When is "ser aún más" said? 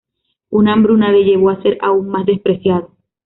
1.61-2.25